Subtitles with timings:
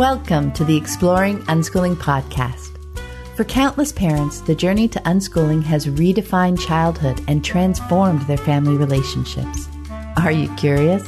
[0.00, 2.78] Welcome to the Exploring Unschooling podcast.
[3.36, 9.68] For countless parents, the journey to unschooling has redefined childhood and transformed their family relationships.
[10.16, 11.06] Are you curious?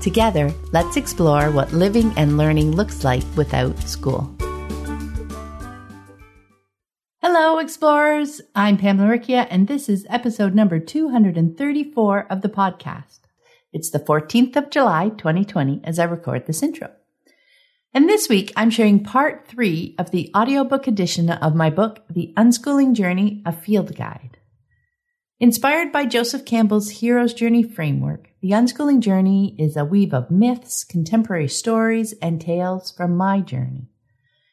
[0.00, 4.34] Together, let's explore what living and learning looks like without school.
[7.20, 8.40] Hello, explorers.
[8.54, 13.18] I'm Pam Laricchia, and this is episode number 234 of the podcast.
[13.70, 16.88] It's the 14th of July, 2020, as I record this intro.
[17.96, 22.34] And this week, I'm sharing part three of the audiobook edition of my book, The
[22.36, 24.36] Unschooling Journey, a Field Guide.
[25.38, 30.82] Inspired by Joseph Campbell's Hero's Journey framework, The Unschooling Journey is a weave of myths,
[30.82, 33.86] contemporary stories, and tales from my journey.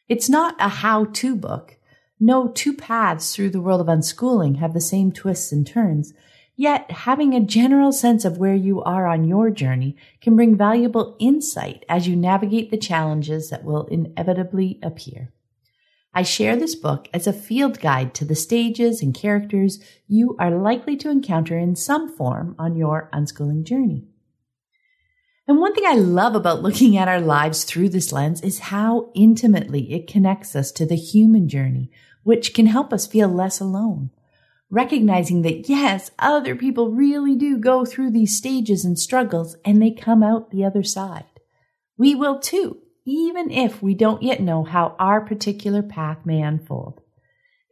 [0.07, 1.77] It's not a how to book.
[2.19, 6.13] No two paths through the world of unschooling have the same twists and turns.
[6.61, 11.15] Yet having a general sense of where you are on your journey can bring valuable
[11.17, 15.33] insight as you navigate the challenges that will inevitably appear.
[16.13, 20.51] I share this book as a field guide to the stages and characters you are
[20.51, 24.05] likely to encounter in some form on your unschooling journey.
[25.47, 29.09] And one thing I love about looking at our lives through this lens is how
[29.15, 31.89] intimately it connects us to the human journey,
[32.21, 34.11] which can help us feel less alone.
[34.71, 39.91] Recognizing that yes, other people really do go through these stages and struggles and they
[39.91, 41.25] come out the other side.
[41.97, 47.01] We will too, even if we don't yet know how our particular path may unfold.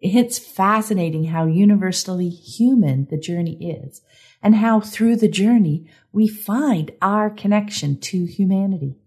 [0.01, 4.01] It's fascinating how universally human the journey is
[4.43, 8.97] and how through the journey we find our connection to humanity.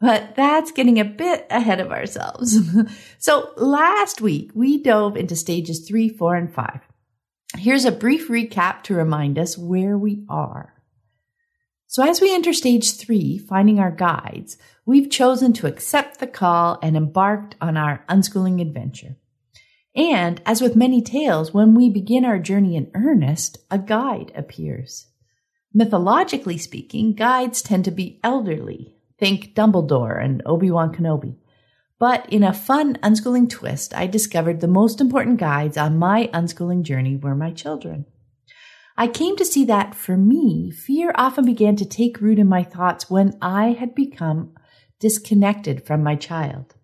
[0.00, 2.58] But that's getting a bit ahead of ourselves.
[3.18, 6.80] so last week we dove into stages three, four, and five.
[7.56, 10.74] Here's a brief recap to remind us where we are.
[11.86, 16.78] So as we enter stage three, finding our guides, we've chosen to accept the call
[16.82, 19.16] and embarked on our unschooling adventure.
[19.94, 25.06] And as with many tales, when we begin our journey in earnest, a guide appears.
[25.72, 31.36] Mythologically speaking, guides tend to be elderly, Think Dumbledore and Obi-Wan Kenobi.
[31.98, 36.82] But in a fun unschooling twist, I discovered the most important guides on my unschooling
[36.82, 38.06] journey were my children.
[38.96, 42.62] I came to see that for me, fear often began to take root in my
[42.62, 44.54] thoughts when I had become
[45.00, 46.74] disconnected from my child.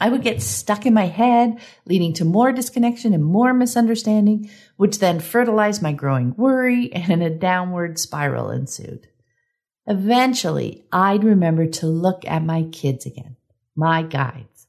[0.00, 5.00] I would get stuck in my head, leading to more disconnection and more misunderstanding, which
[5.00, 9.08] then fertilized my growing worry and a downward spiral ensued.
[9.86, 13.36] Eventually, I'd remember to look at my kids again,
[13.78, 14.66] my guides.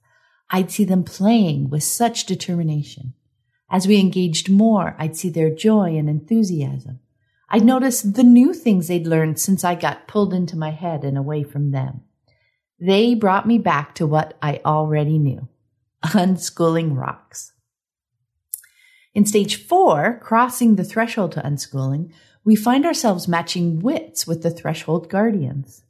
[0.51, 3.13] I'd see them playing with such determination.
[3.69, 6.99] As we engaged more, I'd see their joy and enthusiasm.
[7.49, 11.17] I'd notice the new things they'd learned since I got pulled into my head and
[11.17, 12.01] away from them.
[12.79, 15.47] They brought me back to what I already knew.
[16.03, 17.53] Unschooling rocks.
[19.15, 22.11] In stage four, crossing the threshold to unschooling,
[22.43, 25.83] we find ourselves matching wits with the threshold guardians.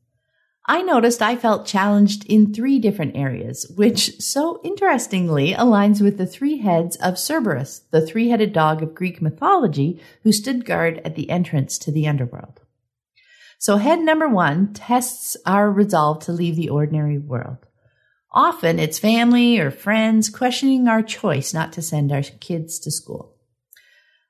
[0.69, 6.28] I noticed I felt challenged in three different areas, which so interestingly aligns with the
[6.28, 11.31] three heads of Cerberus, the three-headed dog of Greek mythology who stood guard at the
[11.31, 12.62] entrance to the underworld.
[13.58, 17.66] So head number one tests our resolve to leave the ordinary world.
[18.31, 23.35] Often it's family or friends questioning our choice not to send our kids to school.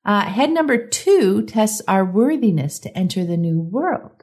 [0.06, 4.19] Uh, head number two tests our worthiness to enter the new world.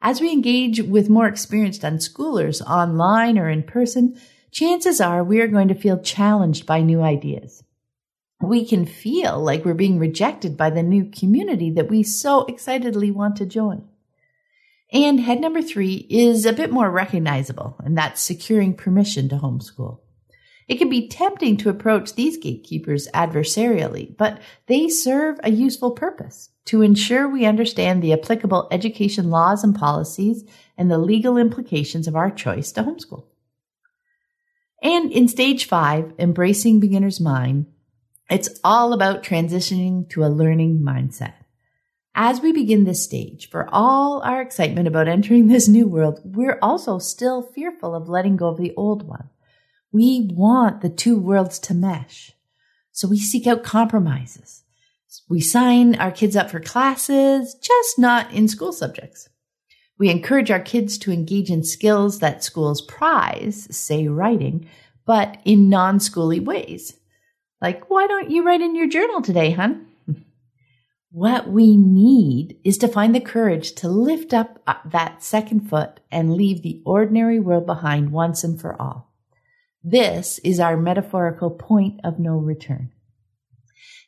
[0.00, 4.20] As we engage with more experienced unschoolers online or in person,
[4.52, 7.64] chances are we are going to feel challenged by new ideas.
[8.40, 13.10] We can feel like we're being rejected by the new community that we so excitedly
[13.10, 13.88] want to join.
[14.92, 19.98] And head number three is a bit more recognizable, and that's securing permission to homeschool.
[20.68, 26.50] It can be tempting to approach these gatekeepers adversarially, but they serve a useful purpose
[26.68, 30.44] to ensure we understand the applicable education laws and policies
[30.76, 33.24] and the legal implications of our choice to homeschool.
[34.82, 37.66] And in stage five, embracing beginner's mind,
[38.30, 41.32] it's all about transitioning to a learning mindset.
[42.14, 46.58] As we begin this stage, for all our excitement about entering this new world, we're
[46.60, 49.30] also still fearful of letting go of the old one.
[49.90, 52.32] We want the two worlds to mesh.
[52.92, 54.64] So we seek out compromises.
[55.28, 59.28] We sign our kids up for classes, just not in school subjects.
[59.98, 64.68] We encourage our kids to engage in skills that schools prize, say writing,
[65.06, 66.98] but in non-schooly ways.
[67.60, 69.86] Like, why don't you write in your journal today, hun?
[71.10, 76.00] What we need is to find the courage to lift up uh, that second foot
[76.12, 79.10] and leave the ordinary world behind once and for all.
[79.82, 82.92] This is our metaphorical point of no return.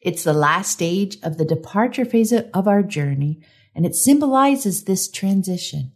[0.01, 3.41] It's the last stage of the departure phase of our journey,
[3.75, 5.93] and it symbolizes this transition,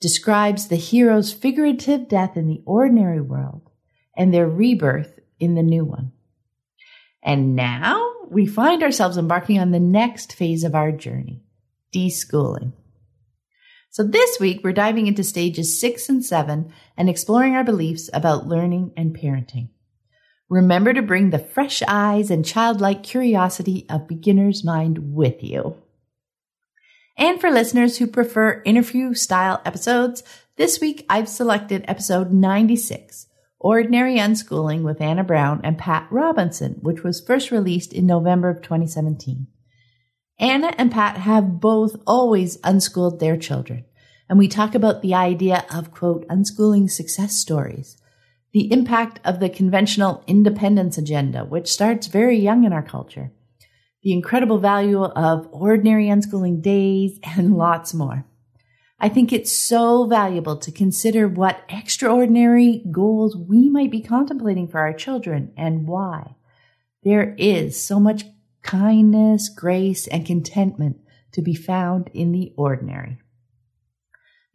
[0.00, 3.70] describes the hero's figurative death in the ordinary world
[4.16, 6.12] and their rebirth in the new one.
[7.22, 11.42] And now we find ourselves embarking on the next phase of our journey,
[11.94, 12.72] deschooling.
[13.90, 18.46] So this week we're diving into stages six and seven and exploring our beliefs about
[18.46, 19.70] learning and parenting.
[20.50, 25.76] Remember to bring the fresh eyes and childlike curiosity of beginner's mind with you.
[27.18, 30.22] And for listeners who prefer interview style episodes,
[30.56, 33.26] this week I've selected episode 96
[33.58, 38.62] Ordinary Unschooling with Anna Brown and Pat Robinson, which was first released in November of
[38.62, 39.48] 2017.
[40.38, 43.84] Anna and Pat have both always unschooled their children,
[44.28, 48.00] and we talk about the idea of, quote, unschooling success stories,
[48.52, 53.30] the impact of the conventional independence agenda, which starts very young in our culture,
[54.02, 58.24] the incredible value of ordinary unschooling days, and lots more.
[59.00, 64.80] I think it's so valuable to consider what extraordinary goals we might be contemplating for
[64.80, 66.34] our children and why.
[67.04, 68.24] There is so much
[68.62, 70.96] kindness, grace, and contentment
[71.32, 73.18] to be found in the ordinary.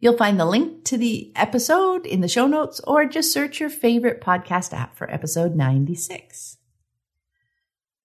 [0.04, 3.70] You'll find the link to the episode in the show notes or just search your
[3.70, 6.58] favorite podcast app for episode 96.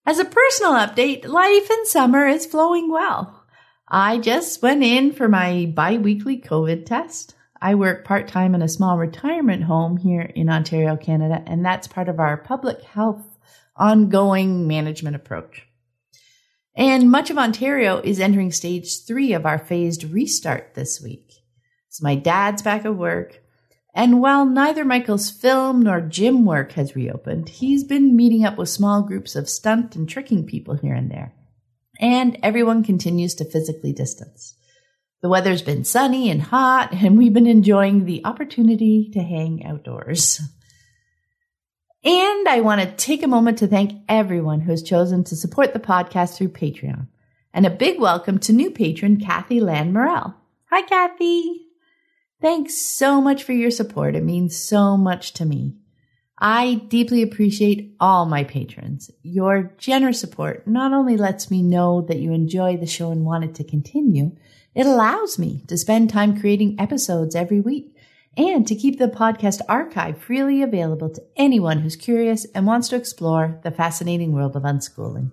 [0.06, 3.44] As a personal update, life in summer is flowing well.
[3.86, 7.34] I just went in for my biweekly COVID test.
[7.60, 11.86] I work part time in a small retirement home here in Ontario, Canada, and that's
[11.86, 13.36] part of our public health
[13.76, 15.66] ongoing management approach.
[16.74, 21.29] And much of Ontario is entering stage three of our phased restart this week.
[21.90, 23.42] So my dad's back at work.
[23.94, 28.68] And while neither Michael's film nor gym work has reopened, he's been meeting up with
[28.68, 31.34] small groups of stunt and tricking people here and there
[32.00, 34.54] and everyone continues to physically distance.
[35.20, 40.40] The weather's been sunny and hot, and we've been enjoying the opportunity to hang outdoors.
[42.02, 45.74] And I want to take a moment to thank everyone who has chosen to support
[45.74, 47.08] the podcast through Patreon.
[47.52, 50.34] And a big welcome to new patron Kathy Land Morell.
[50.70, 51.69] Hi, Kathy.
[52.40, 54.16] Thanks so much for your support.
[54.16, 55.76] It means so much to me.
[56.38, 59.10] I deeply appreciate all my patrons.
[59.22, 63.44] Your generous support not only lets me know that you enjoy the show and want
[63.44, 64.34] it to continue,
[64.74, 67.94] it allows me to spend time creating episodes every week
[68.38, 72.96] and to keep the podcast archive freely available to anyone who's curious and wants to
[72.96, 75.30] explore the fascinating world of unschooling.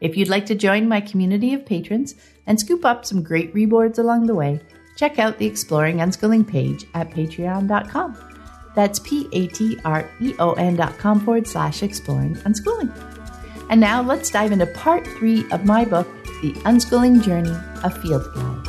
[0.00, 2.14] If you'd like to join my community of patrons
[2.46, 4.60] and scoop up some great rewards along the way,
[4.96, 8.16] check out the Exploring Unschooling page at patreon.com.
[8.74, 12.92] That's P A T R E O N dot com forward slash exploring unschooling.
[13.70, 16.06] And now let's dive into part three of my book,
[16.42, 18.62] The Unschooling Journey, a Field Guide.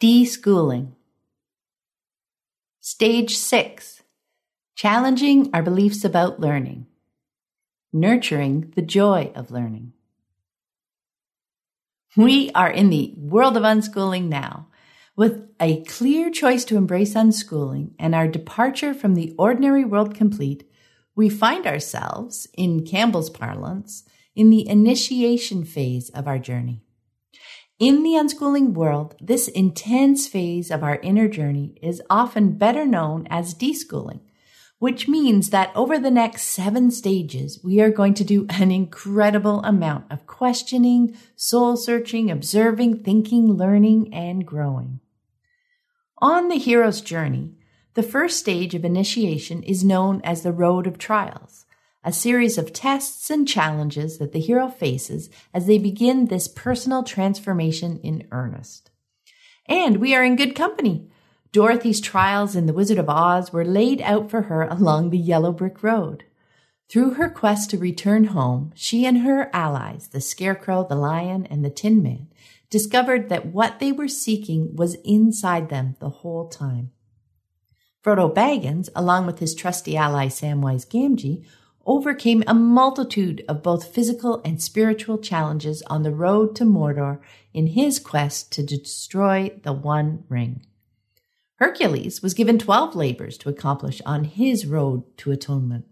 [0.00, 0.92] Deschooling.
[2.80, 4.02] Stage six
[4.74, 6.86] Challenging our beliefs about learning.
[7.92, 9.92] Nurturing the joy of learning.
[12.18, 14.66] We are in the world of unschooling now.
[15.14, 20.68] With a clear choice to embrace unschooling and our departure from the ordinary world complete,
[21.14, 24.02] we find ourselves, in Campbell's parlance,
[24.34, 26.82] in the initiation phase of our journey.
[27.78, 33.28] In the unschooling world, this intense phase of our inner journey is often better known
[33.30, 34.22] as deschooling
[34.78, 39.62] which means that over the next seven stages, we are going to do an incredible
[39.64, 45.00] amount of questioning, soul searching, observing, thinking, learning, and growing.
[46.18, 47.54] On the hero's journey,
[47.94, 51.66] the first stage of initiation is known as the road of trials,
[52.04, 57.02] a series of tests and challenges that the hero faces as they begin this personal
[57.02, 58.90] transformation in earnest.
[59.66, 61.10] And we are in good company
[61.50, 65.50] Dorothy's trials in The Wizard of Oz were laid out for her along the yellow
[65.50, 66.24] brick road.
[66.90, 71.64] Through her quest to return home, she and her allies, the Scarecrow, the Lion, and
[71.64, 72.28] the Tin Man,
[72.70, 76.90] discovered that what they were seeking was inside them the whole time.
[78.04, 81.44] Frodo Baggins, along with his trusty ally Samwise Gamgee,
[81.86, 87.20] overcame a multitude of both physical and spiritual challenges on the road to Mordor
[87.54, 90.66] in his quest to destroy the One Ring.
[91.58, 95.86] Hercules was given 12 labors to accomplish on his road to atonement.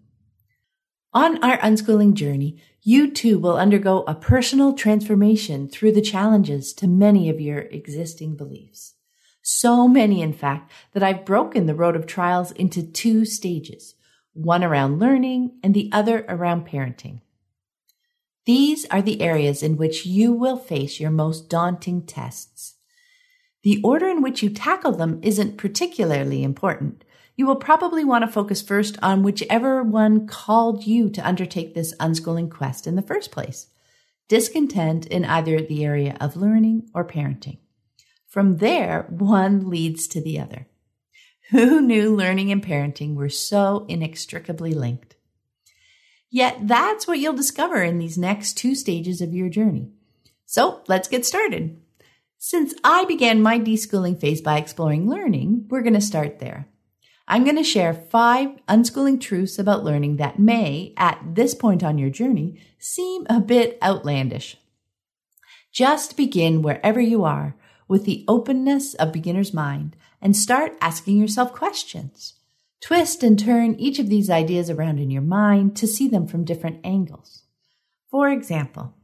[1.12, 6.86] On our unschooling journey, you too will undergo a personal transformation through the challenges to
[6.86, 8.94] many of your existing beliefs.
[9.42, 13.94] So many, in fact, that I've broken the road of trials into two stages,
[14.34, 17.22] one around learning and the other around parenting.
[18.44, 22.75] These are the areas in which you will face your most daunting tests.
[23.66, 27.02] The order in which you tackle them isn't particularly important.
[27.34, 31.92] You will probably want to focus first on whichever one called you to undertake this
[31.96, 33.66] unschooling quest in the first place.
[34.28, 37.58] Discontent in either the area of learning or parenting.
[38.28, 40.68] From there, one leads to the other.
[41.50, 45.16] Who knew learning and parenting were so inextricably linked?
[46.30, 49.90] Yet that's what you'll discover in these next two stages of your journey.
[50.44, 51.80] So let's get started.
[52.38, 56.68] Since I began my deschooling phase by exploring learning, we're going to start there.
[57.26, 61.98] I'm going to share five unschooling truths about learning that may, at this point on
[61.98, 64.56] your journey, seem a bit outlandish.
[65.72, 67.56] Just begin wherever you are
[67.88, 72.34] with the openness of beginner's mind and start asking yourself questions.
[72.80, 76.44] Twist and turn each of these ideas around in your mind to see them from
[76.44, 77.42] different angles.
[78.10, 78.94] For example,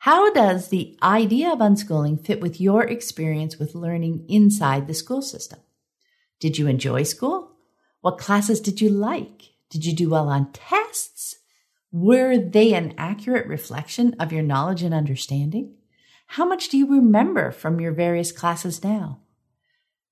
[0.00, 5.20] how does the idea of unschooling fit with your experience with learning inside the school
[5.20, 5.58] system?
[6.38, 7.52] Did you enjoy school?
[8.00, 9.50] What classes did you like?
[9.68, 11.36] Did you do well on tests?
[11.92, 15.74] Were they an accurate reflection of your knowledge and understanding?
[16.28, 19.20] How much do you remember from your various classes now?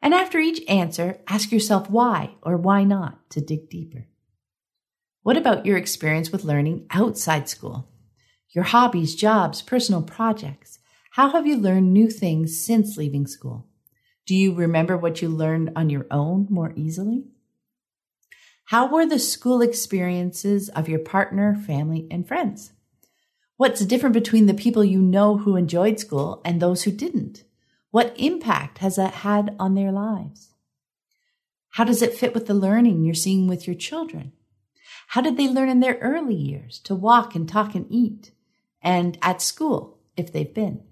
[0.03, 4.07] And after each answer, ask yourself why or why not to dig deeper.
[5.23, 7.89] What about your experience with learning outside school?
[8.59, 10.81] Your hobbies, jobs, personal projects.
[11.13, 13.69] How have you learned new things since leaving school?
[14.27, 17.23] Do you remember what you learned on your own more easily?
[18.65, 22.73] How were the school experiences of your partner, family, and friends?
[23.59, 27.45] What's different between the people you know who enjoyed school and those who didn't?
[27.93, 30.53] What impact has that had on their lives?
[31.75, 34.33] How does it fit with the learning you're seeing with your children?
[35.07, 38.33] How did they learn in their early years to walk and talk and eat?
[38.83, 40.83] And at school, if they've been?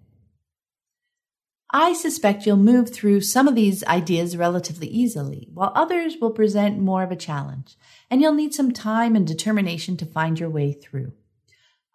[1.73, 6.79] I suspect you'll move through some of these ideas relatively easily, while others will present
[6.79, 7.77] more of a challenge,
[8.09, 11.13] and you'll need some time and determination to find your way through.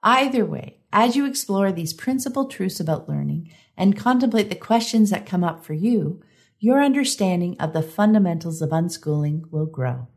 [0.03, 5.25] Either way, as you explore these principal truths about learning and contemplate the questions that
[5.25, 6.21] come up for you,
[6.59, 10.07] your understanding of the fundamentals of unschooling will grow.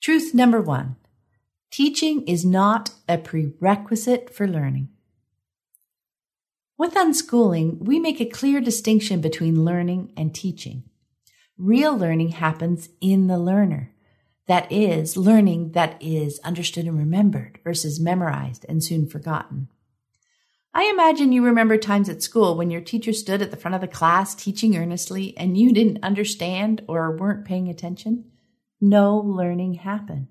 [0.00, 0.96] Truth number one
[1.70, 4.88] teaching is not a prerequisite for learning.
[6.78, 10.84] With unschooling, we make a clear distinction between learning and teaching.
[11.56, 13.92] Real learning happens in the learner.
[14.46, 19.68] That is, learning that is understood and remembered versus memorized and soon forgotten.
[20.74, 23.80] I imagine you remember times at school when your teacher stood at the front of
[23.80, 28.30] the class teaching earnestly and you didn't understand or weren't paying attention.
[28.78, 30.28] No learning happened.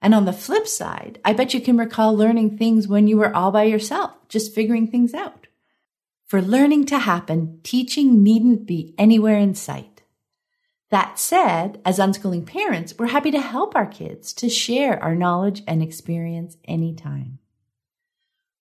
[0.00, 3.34] And on the flip side, I bet you can recall learning things when you were
[3.34, 5.48] all by yourself, just figuring things out.
[6.26, 10.02] For learning to happen, teaching needn't be anywhere in sight.
[10.90, 15.62] That said, as unschooling parents, we're happy to help our kids to share our knowledge
[15.66, 17.38] and experience anytime.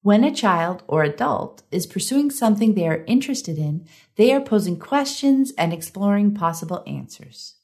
[0.01, 4.79] When a child or adult is pursuing something they are interested in, they are posing
[4.79, 7.56] questions and exploring possible answers.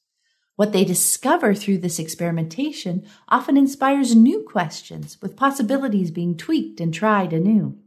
[0.55, 6.93] What they discover through this experimentation often inspires new questions with possibilities being tweaked and
[6.93, 7.77] tried anew.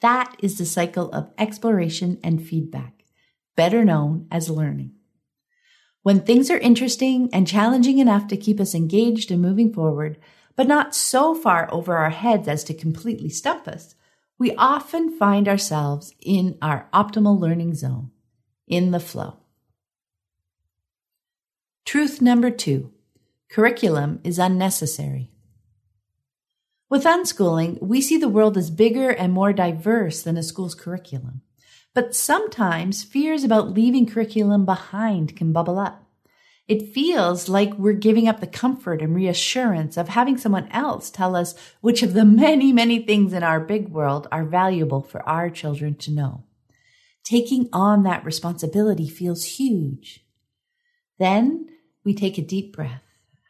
[0.00, 3.04] That is the cycle of exploration and feedback,
[3.54, 4.94] better known as learning.
[6.02, 10.18] When things are interesting and challenging enough to keep us engaged and moving forward,
[10.56, 13.94] but not so far over our heads as to completely stump us,
[14.36, 18.10] we often find ourselves in our optimal learning zone,
[18.66, 19.41] in the flow.
[21.84, 22.92] Truth number two
[23.50, 25.30] curriculum is unnecessary.
[26.88, 31.42] With unschooling, we see the world as bigger and more diverse than a school's curriculum.
[31.94, 36.06] But sometimes fears about leaving curriculum behind can bubble up.
[36.68, 41.34] It feels like we're giving up the comfort and reassurance of having someone else tell
[41.34, 45.50] us which of the many, many things in our big world are valuable for our
[45.50, 46.44] children to know.
[47.24, 50.24] Taking on that responsibility feels huge.
[51.18, 51.68] Then
[52.04, 53.02] we take a deep breath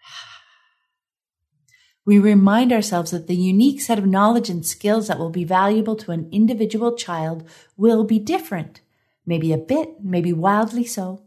[2.04, 5.96] we remind ourselves that the unique set of knowledge and skills that will be valuable
[5.96, 8.80] to an individual child will be different,
[9.24, 11.22] maybe a bit, maybe wildly so,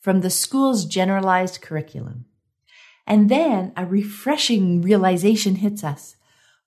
[0.00, 2.24] from the school's generalized curriculum.
[3.06, 6.16] And then a refreshing realization hits us.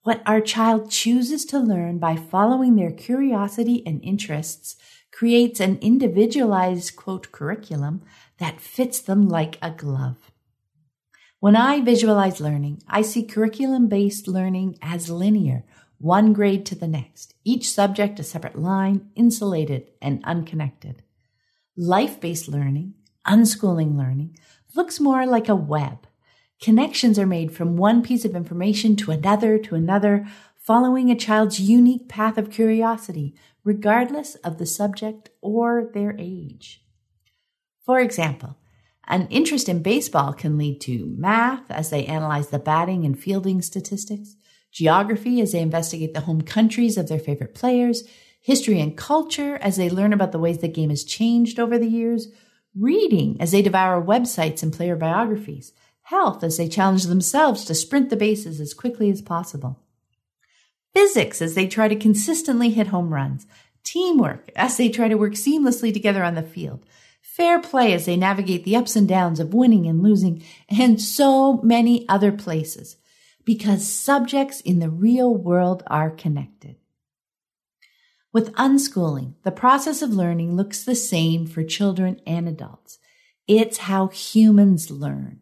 [0.03, 4.75] What our child chooses to learn by following their curiosity and interests
[5.12, 8.01] creates an individualized quote curriculum
[8.43, 10.17] that fits them like a glove.
[11.39, 15.63] When I visualize learning, I see curriculum based learning as linear,
[15.97, 21.03] one grade to the next, each subject a separate line, insulated and unconnected.
[21.77, 22.95] Life based learning,
[23.25, 24.38] unschooling learning,
[24.75, 26.05] looks more like a web.
[26.62, 31.62] Connections are made from one piece of information to another to another, following a child's
[31.62, 33.33] unique path of curiosity,
[33.63, 36.83] regardless of the subject or their age.
[37.86, 38.58] For example,
[39.08, 43.62] an interest in baseball can lead to math as they analyze the batting and fielding
[43.62, 44.36] statistics,
[44.72, 48.04] geography as they investigate the home countries of their favorite players,
[48.40, 51.88] history and culture as they learn about the ways the game has changed over the
[51.88, 52.30] years,
[52.78, 55.74] reading as they devour websites and player biographies,
[56.04, 59.80] health as they challenge themselves to sprint the bases as quickly as possible,
[60.94, 63.46] physics as they try to consistently hit home runs,
[63.84, 66.86] teamwork as they try to work seamlessly together on the field,
[67.36, 71.58] fair play as they navigate the ups and downs of winning and losing, and so
[71.63, 72.98] many other places,
[73.44, 76.75] because subjects in the real world are connected.
[78.32, 83.00] With unschooling, the process of learning looks the same for children and adults.
[83.48, 85.40] It's how humans learn.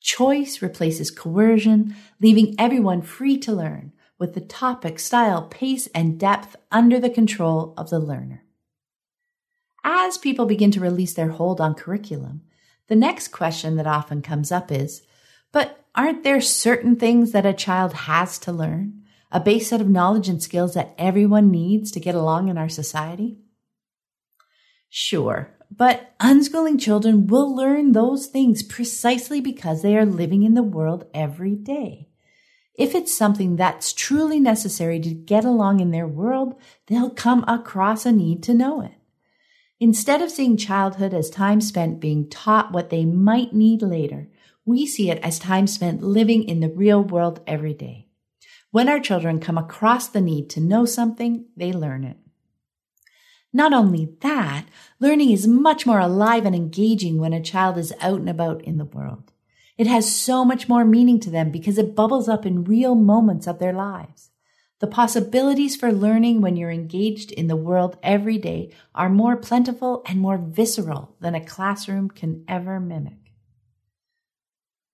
[0.00, 6.56] Choice replaces coercion, leaving everyone free to learn with the topic, style, pace, and depth
[6.72, 8.42] under the control of the learner.
[9.82, 12.42] As people begin to release their hold on curriculum,
[12.88, 15.02] the next question that often comes up is,
[15.52, 19.02] but aren't there certain things that a child has to learn?
[19.32, 22.68] A base set of knowledge and skills that everyone needs to get along in our
[22.68, 23.38] society?
[24.88, 30.62] Sure, but unschooling children will learn those things precisely because they are living in the
[30.62, 32.08] world every day.
[32.74, 36.54] If it's something that's truly necessary to get along in their world,
[36.86, 38.94] they'll come across a need to know it.
[39.82, 44.28] Instead of seeing childhood as time spent being taught what they might need later,
[44.66, 48.06] we see it as time spent living in the real world every day.
[48.70, 52.18] When our children come across the need to know something, they learn it.
[53.54, 54.66] Not only that,
[55.00, 58.76] learning is much more alive and engaging when a child is out and about in
[58.76, 59.32] the world.
[59.78, 63.46] It has so much more meaning to them because it bubbles up in real moments
[63.46, 64.29] of their lives.
[64.80, 70.02] The possibilities for learning when you're engaged in the world every day are more plentiful
[70.06, 73.32] and more visceral than a classroom can ever mimic.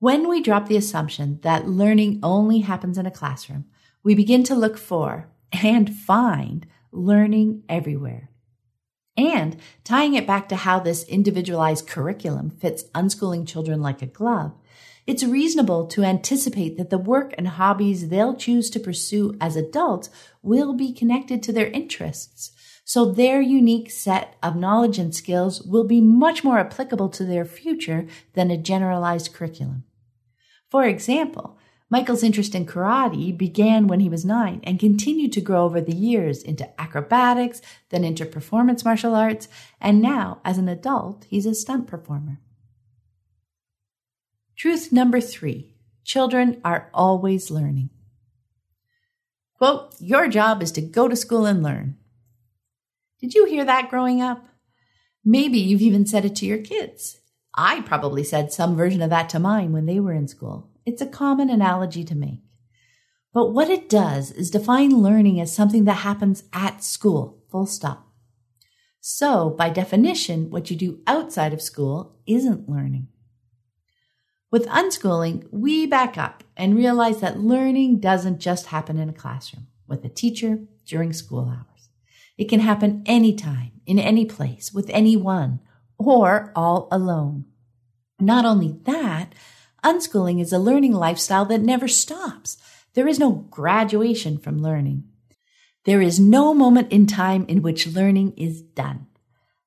[0.01, 3.67] When we drop the assumption that learning only happens in a classroom,
[4.03, 8.31] we begin to look for and find learning everywhere.
[9.17, 14.59] And tying it back to how this individualized curriculum fits unschooling children like a glove,
[15.07, 20.11] it's reasonable to anticipate that the work and hobbies they'll choose to pursue as adults
[20.43, 22.51] will be connected to their interests.
[22.85, 27.45] So their unique set of knowledge and skills will be much more applicable to their
[27.45, 29.85] future than a generalized curriculum.
[30.71, 35.65] For example, Michael's interest in karate began when he was nine and continued to grow
[35.65, 39.49] over the years into acrobatics, then into performance martial arts,
[39.81, 42.41] and now, as an adult, he's a stunt performer.
[44.57, 47.91] Truth number three children are always learning.
[49.59, 51.97] Quote, your job is to go to school and learn.
[53.21, 54.47] Did you hear that growing up?
[55.25, 57.21] Maybe you've even said it to your kids.
[57.55, 60.71] I probably said some version of that to mine when they were in school.
[60.87, 62.41] It's a common analogy to make.
[63.35, 68.07] But what it does is define learning as something that happens at school, full stop.
[69.01, 73.09] So, by definition, what you do outside of school isn't learning.
[74.51, 79.67] With unschooling, we back up and realize that learning doesn't just happen in a classroom
[79.89, 81.89] with a teacher during school hours.
[82.39, 85.61] It can happen anytime, in any place, with anyone,
[85.99, 87.47] or all alone.
[88.21, 89.35] Not only that,
[89.83, 92.57] unschooling is a learning lifestyle that never stops.
[92.95, 95.05] There is no graduation from learning.
[95.85, 99.07] There is no moment in time in which learning is done.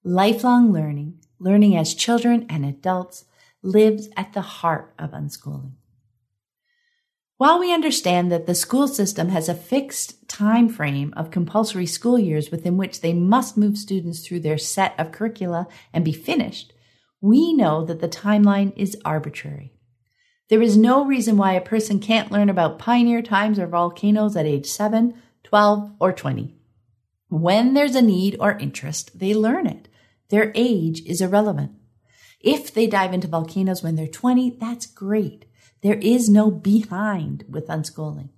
[0.04, 3.26] Lifelong learning, learning as children and adults,
[3.62, 5.74] lives at the heart of unschooling.
[7.38, 12.20] While we understand that the school system has a fixed time frame of compulsory school
[12.20, 16.74] years within which they must move students through their set of curricula and be finished,
[17.22, 19.74] we know that the timeline is arbitrary.
[20.50, 24.46] There is no reason why a person can't learn about pioneer times or volcanoes at
[24.46, 26.56] age 7, 12, or 20.
[27.30, 29.88] When there's a need or interest, they learn it.
[30.30, 31.72] Their age is irrelevant.
[32.40, 35.46] If they dive into volcanoes when they're 20, that's great.
[35.82, 38.30] There is no behind with unschooling.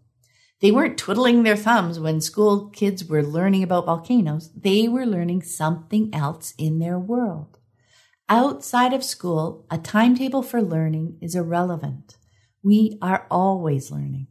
[0.60, 4.52] They weren't twiddling their thumbs when school kids were learning about volcanoes.
[4.56, 7.58] They were learning something else in their world.
[8.30, 12.18] Outside of school, a timetable for learning is irrelevant.
[12.64, 14.28] We are always learning.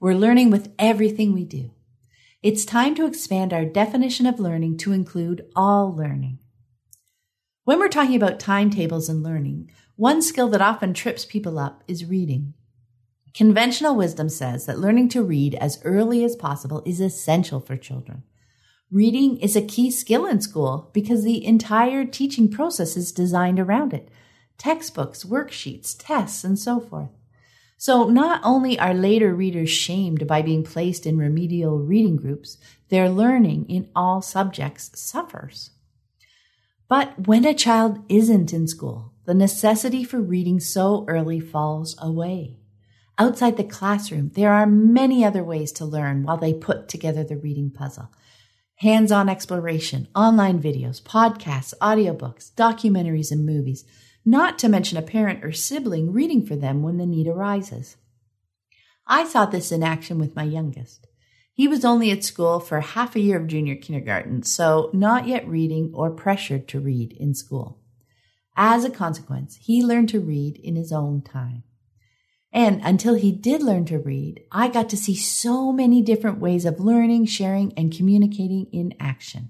[0.00, 1.72] We're learning with everything we do.
[2.42, 6.38] It's time to expand our definition of learning to include all learning.
[7.66, 12.04] When we're talking about timetables and learning, one skill that often trips people up is
[12.04, 12.54] reading.
[13.34, 18.22] Conventional wisdom says that learning to read as early as possible is essential for children.
[18.88, 23.92] Reading is a key skill in school because the entire teaching process is designed around
[23.92, 24.12] it.
[24.58, 27.10] Textbooks, worksheets, tests, and so forth.
[27.76, 32.58] So not only are later readers shamed by being placed in remedial reading groups,
[32.90, 35.72] their learning in all subjects suffers.
[36.88, 42.58] But when a child isn't in school, the necessity for reading so early falls away.
[43.18, 47.36] Outside the classroom, there are many other ways to learn while they put together the
[47.36, 48.10] reading puzzle.
[48.76, 53.84] Hands-on exploration, online videos, podcasts, audiobooks, documentaries, and movies–
[54.28, 57.96] not to mention a parent or sibling reading for them when the need arises.
[59.06, 61.05] I saw this in action with my youngest.
[61.56, 65.48] He was only at school for half a year of junior kindergarten, so not yet
[65.48, 67.80] reading or pressured to read in school.
[68.54, 71.62] As a consequence, he learned to read in his own time.
[72.52, 76.66] And until he did learn to read, I got to see so many different ways
[76.66, 79.48] of learning, sharing, and communicating in action.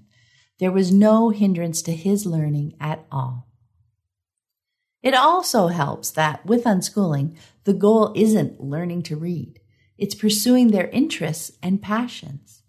[0.59, 3.49] There was no hindrance to his learning at all.
[5.03, 9.59] It also helps that with unschooling, the goal isn't learning to read.
[9.97, 12.61] It's pursuing their interests and passions.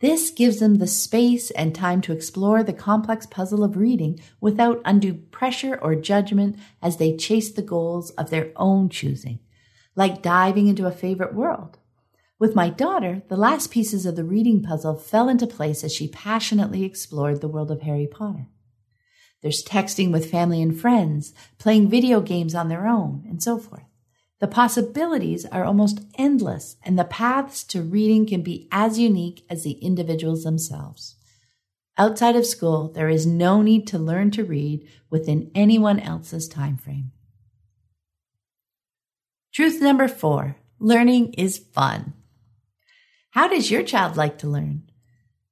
[0.00, 4.82] This gives them the space and time to explore the complex puzzle of reading without
[4.84, 9.40] undue pressure or judgment as they chase the goals of their own choosing,
[9.94, 11.78] like diving into a favorite world.
[12.38, 16.08] With my daughter, the last pieces of the reading puzzle fell into place as she
[16.08, 18.48] passionately explored the world of Harry Potter.
[19.40, 23.84] There's texting with family and friends, playing video games on their own, and so forth.
[24.38, 29.62] The possibilities are almost endless, and the paths to reading can be as unique as
[29.62, 31.16] the individuals themselves.
[31.96, 36.76] Outside of school, there is no need to learn to read within anyone else's time
[36.76, 37.12] frame.
[39.54, 42.12] Truth number four learning is fun.
[43.30, 44.82] How does your child like to learn?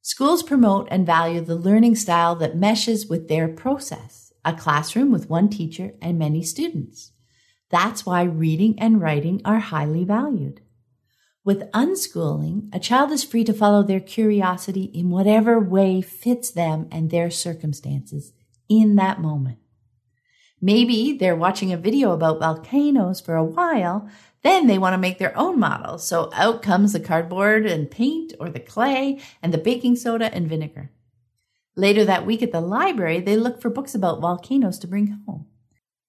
[0.03, 5.31] Schools promote and value the learning style that meshes with their process, a classroom with
[5.31, 7.13] one teacher and many students.
[7.75, 10.61] That's why reading and writing are highly valued.
[11.45, 16.87] With unschooling, a child is free to follow their curiosity in whatever way fits them
[16.93, 18.33] and their circumstances
[18.69, 19.59] in that moment.
[20.61, 24.09] Maybe they're watching a video about volcanoes for a while
[24.43, 25.99] then they want to make their own model.
[25.99, 30.47] So out comes the cardboard and paint or the clay and the baking soda and
[30.47, 30.91] vinegar.
[31.75, 35.47] Later that week at the library, they look for books about volcanoes to bring home.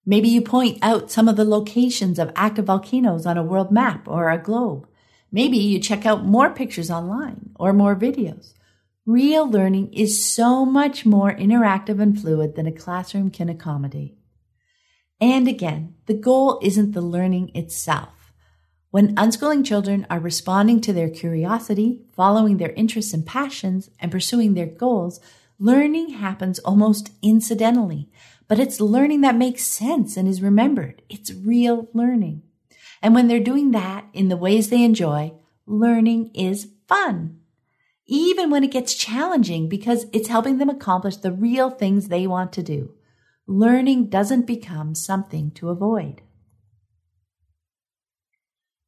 [0.05, 4.07] Maybe you point out some of the locations of active volcanoes on a world map
[4.07, 4.87] or a globe.
[5.31, 8.53] Maybe you check out more pictures online or more videos.
[9.05, 14.17] Real learning is so much more interactive and fluid than a classroom can accommodate.
[15.19, 18.33] And again, the goal isn't the learning itself.
[18.91, 24.53] When unschooling children are responding to their curiosity, following their interests and passions, and pursuing
[24.53, 25.19] their goals,
[25.59, 28.09] learning happens almost incidentally.
[28.47, 31.01] But it's learning that makes sense and is remembered.
[31.09, 32.43] It's real learning.
[33.01, 35.33] And when they're doing that in the ways they enjoy,
[35.65, 37.39] learning is fun.
[38.07, 42.53] Even when it gets challenging because it's helping them accomplish the real things they want
[42.53, 42.93] to do.
[43.47, 46.21] Learning doesn't become something to avoid.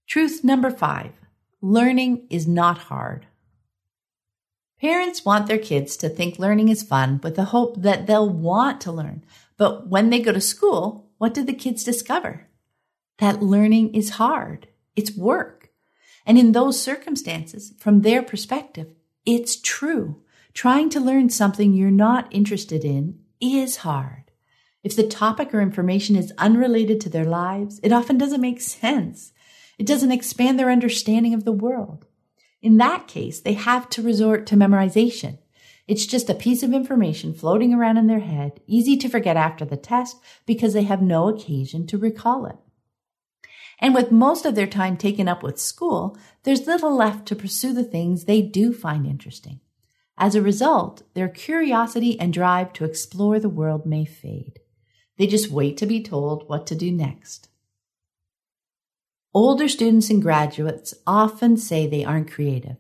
[0.08, 1.14] Truth number five
[1.62, 3.26] learning is not hard.
[4.80, 8.80] Parents want their kids to think learning is fun with the hope that they'll want
[8.82, 9.24] to learn.
[9.58, 12.48] But when they go to school, what do the kids discover?
[13.18, 14.68] That learning is hard.
[14.96, 15.70] It's work.
[16.26, 18.94] And in those circumstances, from their perspective,
[19.26, 20.22] it's true.
[20.54, 24.32] Trying to learn something you're not interested in is hard.
[24.84, 29.34] If the topic or information is unrelated to their lives, it often doesn't make sense.
[29.78, 32.06] It doesn't expand their understanding of the world.
[32.62, 35.40] In that case, they have to resort to memorization.
[35.88, 39.64] It's just a piece of information floating around in their head, easy to forget after
[39.64, 42.58] the test because they have no occasion to recall it.
[43.80, 47.74] And with most of their time taken up with school, there's little left to pursue
[47.74, 49.62] the things they do find interesting.
[50.18, 54.60] As a result, their curiosity and drive to explore the world may fade.
[55.18, 57.50] They just wait to be told what to do next.
[59.34, 62.78] Older students and graduates often say they aren't creative.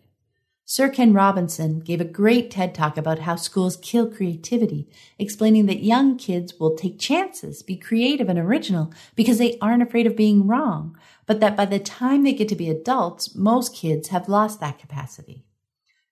[0.69, 4.85] Sir Ken Robinson gave a great TED talk about how schools kill creativity,
[5.17, 10.05] explaining that young kids will take chances, be creative and original because they aren't afraid
[10.05, 14.09] of being wrong, but that by the time they get to be adults, most kids
[14.09, 15.45] have lost that capacity.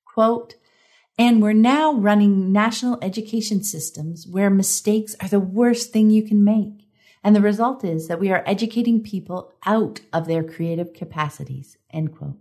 [0.05, 0.55] Quote,
[1.19, 6.45] and we're now running national education systems where mistakes are the worst thing you can
[6.45, 6.87] make.
[7.25, 12.15] And the result is that we are educating people out of their creative capacities, end
[12.15, 12.37] quote.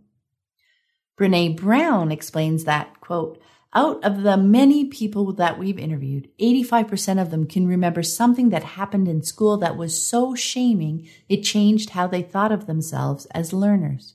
[1.19, 3.41] Brene Brown explains that, quote,
[3.73, 8.63] out of the many people that we've interviewed, 85% of them can remember something that
[8.63, 13.53] happened in school that was so shaming it changed how they thought of themselves as
[13.53, 14.15] learners.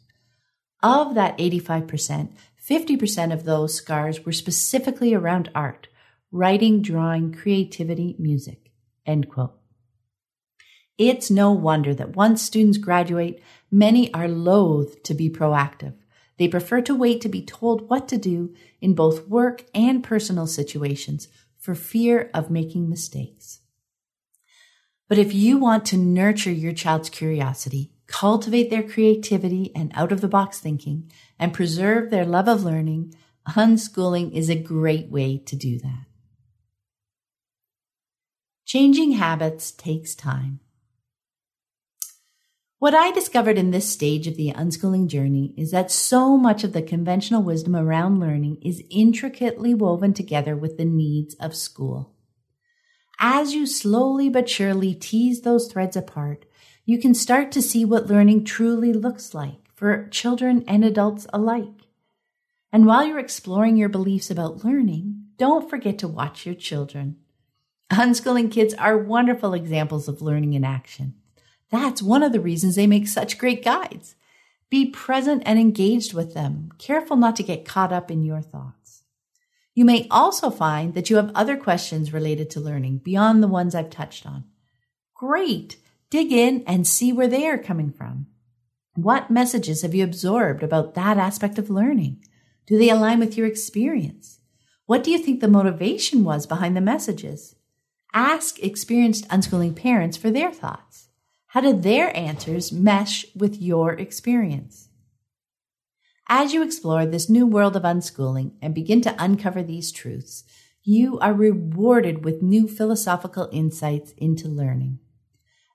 [0.82, 2.32] Of that 85%,
[2.70, 5.90] 50% of those scars were specifically around art,
[6.32, 8.72] writing, drawing, creativity, music.
[9.06, 9.56] End quote.
[10.98, 15.96] It's no wonder that once students graduate, many are loath to be proactive.
[16.40, 20.48] They prefer to wait to be told what to do in both work and personal
[20.48, 23.60] situations for fear of making mistakes.
[25.10, 30.22] But if you want to nurture your child's curiosity, cultivate their creativity and out of
[30.22, 33.14] the box thinking, and preserve their love of learning,
[33.50, 36.06] unschooling is a great way to do that.
[38.66, 40.62] Changing habits takes time.
[42.80, 46.72] What I discovered in this stage of the unschooling journey is that so much of
[46.72, 52.16] the conventional wisdom around learning is intricately woven together with the needs of school.
[53.20, 56.46] As you slowly but surely tease those threads apart,
[56.86, 61.90] you can start to see what learning truly looks like for children and adults alike.
[62.72, 67.18] And while you're exploring your beliefs about learning, don't forget to watch your children.
[67.92, 71.16] Unschooling kids are wonderful examples of learning in action.
[71.72, 74.16] That's one of the reasons they make such great guides.
[74.70, 79.04] Be present and engaged with them, careful not to get caught up in your thoughts.
[79.74, 83.74] You may also find that you have other questions related to learning beyond the ones
[83.74, 84.46] I've touched on.
[85.16, 85.78] Great!
[86.10, 88.28] Dig in and see where they are coming from.
[88.96, 92.24] What messages have you absorbed about that aspect of learning?
[92.66, 94.40] Do they align with your experience?
[94.86, 97.56] What do you think the motivation was behind the messages?
[98.14, 101.09] Ask experienced unschooling parents for their thoughts.
[101.54, 104.90] How do their answers mesh with your experience?
[106.28, 110.44] As you explore this new world of unschooling and begin to uncover these truths,
[110.84, 115.00] you are rewarded with new philosophical insights into learning.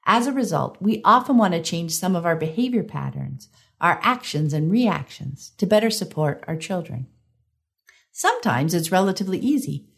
[0.06, 3.48] As a result, we often want to change some of our behavior patterns,
[3.80, 7.08] our actions and reactions to better support our children.
[8.12, 9.88] Sometimes it's relatively easy,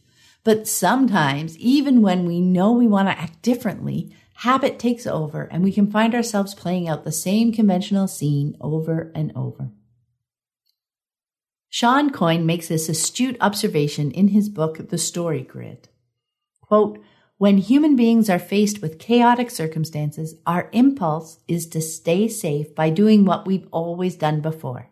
[0.42, 5.62] but sometimes, even when we know we want to act differently, habit takes over and
[5.62, 9.70] we can find ourselves playing out the same conventional scene over and over.
[11.68, 15.88] Shawn Coyne makes this astute observation in his book, The Story Grid.
[16.60, 17.02] Quote,
[17.38, 22.88] when human beings are faced with chaotic circumstances, our impulse is to stay safe by
[22.88, 24.88] doing what we've always done before.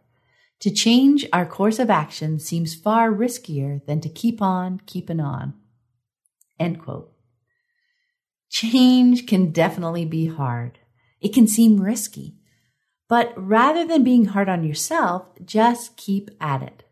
[0.61, 5.55] To change our course of action seems far riskier than to keep on keeping on.
[6.61, 7.14] End quote.
[8.55, 10.79] Change can definitely be hard.
[11.21, 12.37] It can seem risky.
[13.09, 16.85] But rather than being hard on yourself, just keep at it.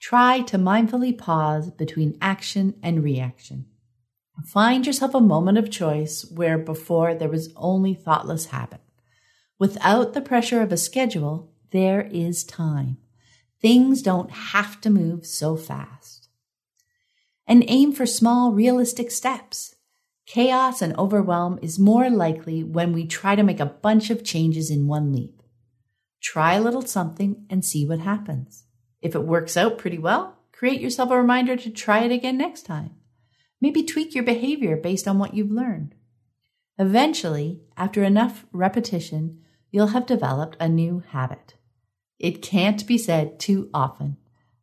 [0.00, 3.66] Try to mindfully pause between action and reaction.
[4.44, 8.80] Find yourself a moment of choice where before there was only thoughtless habit.
[9.56, 12.96] Without the pressure of a schedule, there is time.
[13.62, 16.28] Things don't have to move so fast.
[17.46, 19.73] And aim for small, realistic steps.
[20.26, 24.70] Chaos and overwhelm is more likely when we try to make a bunch of changes
[24.70, 25.42] in one leap.
[26.22, 28.64] Try a little something and see what happens.
[29.02, 32.62] If it works out pretty well, create yourself a reminder to try it again next
[32.62, 32.94] time.
[33.60, 35.94] Maybe tweak your behavior based on what you've learned.
[36.78, 41.54] Eventually, after enough repetition, you'll have developed a new habit.
[42.18, 44.16] It can't be said too often.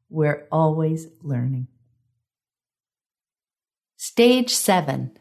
[0.10, 1.68] We're always learning.
[3.98, 5.18] Stage seven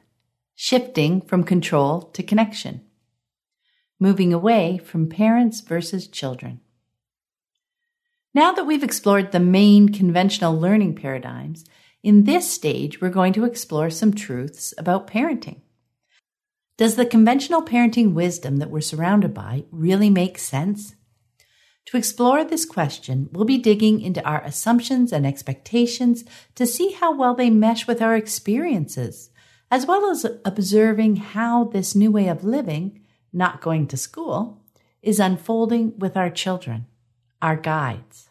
[0.63, 2.83] shifting from control to connection,
[3.99, 6.61] moving away from parents versus children.
[8.35, 11.65] Now that we've explored the main conventional learning paradigms,
[12.03, 15.63] in this stage we're going to explore some truths about parenting.
[16.77, 20.95] Does the conventional parenting wisdom that we're surrounded by really make sense?
[21.87, 26.23] To explore this question, we'll be digging into our assumptions and expectations
[26.57, 29.31] to see how well they mesh with our experiences
[29.71, 33.01] as well as observing how this new way of living,
[33.33, 34.61] not going to school,
[35.03, 36.87] is unfolding with our children,
[37.41, 38.29] our guides.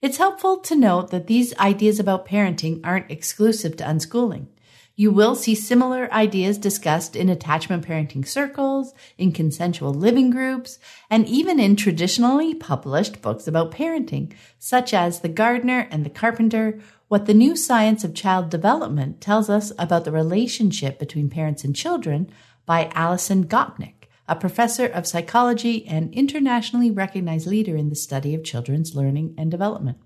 [0.00, 4.46] It's helpful to note that these ideas about parenting aren't exclusive to unschooling.
[4.94, 11.26] You will see similar ideas discussed in attachment parenting circles, in consensual living groups, and
[11.26, 16.78] even in traditionally published books about parenting, such as The Gardener and the Carpenter,
[17.12, 21.76] What the New Science of Child Development Tells Us About the Relationship Between Parents and
[21.76, 22.30] Children
[22.64, 28.44] by Alison Gopnik, a professor of psychology and internationally recognized leader in the study of
[28.44, 29.98] children's learning and development.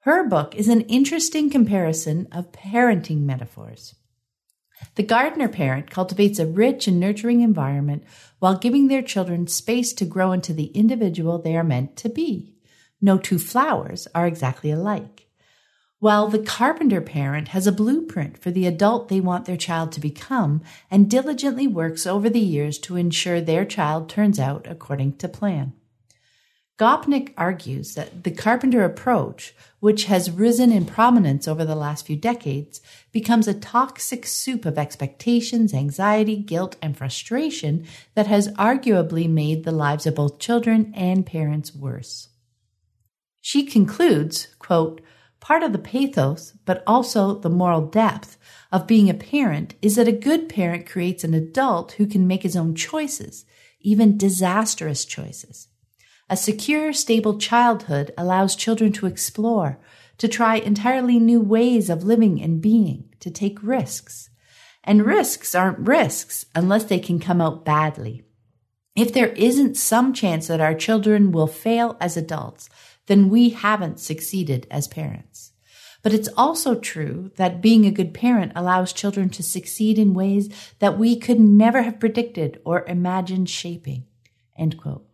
[0.00, 3.94] Her book is an interesting comparison of parenting metaphors.
[4.96, 8.04] The gardener parent cultivates a rich and nurturing environment
[8.38, 12.54] while giving their children space to grow into the individual they are meant to be.
[13.00, 15.30] No two flowers are exactly alike.
[16.02, 20.00] While the carpenter parent has a blueprint for the adult they want their child to
[20.00, 20.60] become
[20.90, 25.74] and diligently works over the years to ensure their child turns out according to plan.
[26.76, 32.16] Gopnik argues that the Carpenter approach, which has risen in prominence over the last few
[32.16, 32.80] decades,
[33.12, 37.86] becomes a toxic soup of expectations, anxiety, guilt, and frustration
[38.16, 42.28] that has arguably made the lives of both children and parents worse.
[43.40, 45.00] She concludes, quote,
[45.42, 48.38] part of the pathos, but also the moral depth
[48.70, 52.44] of being a parent is that a good parent creates an adult who can make
[52.44, 53.44] his own choices,
[53.80, 55.66] even disastrous choices.
[56.30, 59.80] A secure, stable childhood allows children to explore,
[60.18, 64.30] to try entirely new ways of living and being, to take risks.
[64.84, 68.22] And risks aren't risks unless they can come out badly.
[68.94, 72.68] If there isn't some chance that our children will fail as adults,
[73.06, 75.52] then we haven't succeeded as parents.
[76.02, 80.48] But it's also true that being a good parent allows children to succeed in ways
[80.80, 84.06] that we could never have predicted or imagined shaping.
[84.58, 85.06] End quote.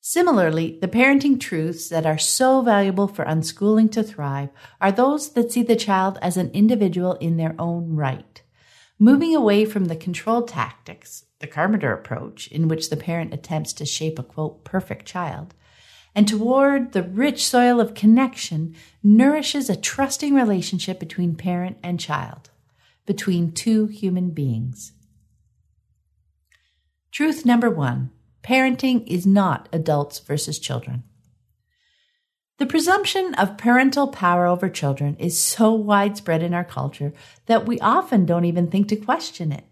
[0.00, 4.48] Similarly, the parenting truths that are so valuable for unschooling to thrive
[4.80, 8.40] are those that see the child as an individual in their own right.
[8.98, 13.84] Moving away from the control tactics, the Carpenter approach, in which the parent attempts to
[13.84, 15.54] shape a quote, perfect child,
[16.18, 22.50] and toward the rich soil of connection nourishes a trusting relationship between parent and child,
[23.06, 24.90] between two human beings.
[27.12, 28.10] Truth number one
[28.42, 31.04] Parenting is not adults versus children.
[32.56, 37.12] The presumption of parental power over children is so widespread in our culture
[37.46, 39.66] that we often don't even think to question it.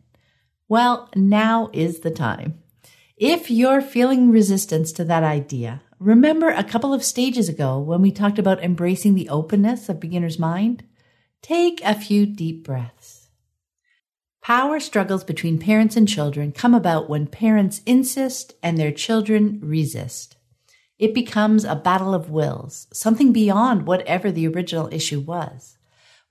[0.68, 2.62] Well, now is the time.
[3.16, 8.10] If you're feeling resistance to that idea, remember a couple of stages ago when we
[8.10, 10.84] talked about embracing the openness of beginner's mind?
[11.42, 13.28] Take a few deep breaths.
[14.42, 20.36] Power struggles between parents and children come about when parents insist and their children resist.
[20.98, 25.76] It becomes a battle of wills, something beyond whatever the original issue was.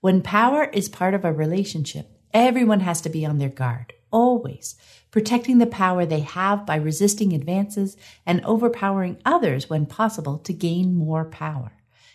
[0.00, 4.76] When power is part of a relationship, everyone has to be on their guard, always,
[5.16, 10.94] protecting the power they have by resisting advances and overpowering others when possible to gain
[10.94, 11.72] more power.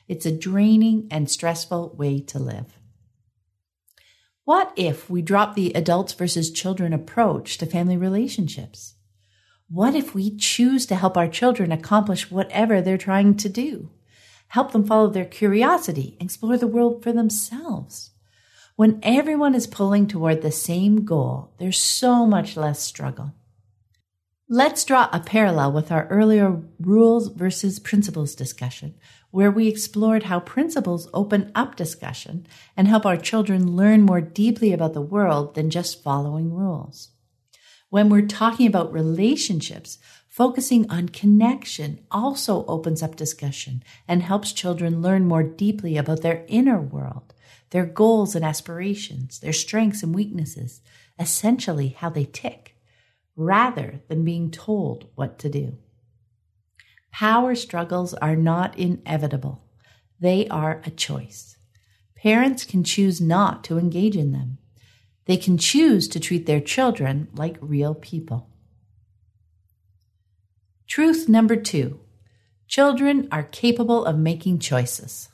[0.07, 2.77] It's a draining and stressful way to live.
[4.43, 8.93] What if we drop the adults versus children approach to family relationships?
[9.67, 13.89] What if we choose to help our children accomplish whatever they're trying to do?
[14.49, 18.10] Help them follow their curiosity, explore the world for themselves.
[18.81, 23.31] When everyone is pulling toward the same goal, there's so much less struggle.
[24.49, 28.95] Let's draw a parallel with our earlier rules versus principles discussion,
[29.29, 34.73] where we explored how principles open up discussion and help our children learn more deeply
[34.73, 37.09] about the world than just following rules.
[37.91, 45.03] When we're talking about relationships, focusing on connection also opens up discussion and helps children
[45.03, 47.35] learn more deeply about their inner world,
[47.71, 50.81] their goals and aspirations, their strengths and weaknesses,
[51.19, 52.75] essentially how they tick,
[53.35, 55.77] rather than being told what to do.
[57.11, 59.63] Power struggles are not inevitable.
[60.19, 61.57] They are a choice.
[62.15, 64.59] Parents can choose not to engage in them.
[65.25, 68.49] They can choose to treat their children like real people.
[70.87, 71.99] Truth number two
[72.67, 75.30] children are capable of making choices.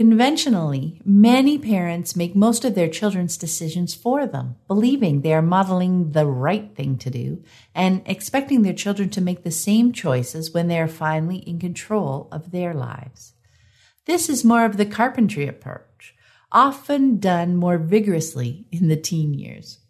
[0.00, 6.12] Conventionally, many parents make most of their children's decisions for them, believing they are modeling
[6.12, 7.44] the right thing to do
[7.74, 12.28] and expecting their children to make the same choices when they are finally in control
[12.32, 13.34] of their lives.
[14.06, 16.14] This is more of the carpentry approach,
[16.50, 19.80] often done more vigorously in the teen years.